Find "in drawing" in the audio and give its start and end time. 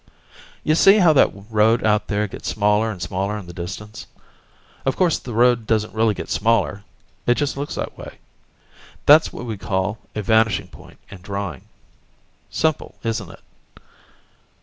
11.11-11.65